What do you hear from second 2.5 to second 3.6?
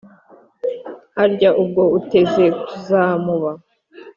kuzamuba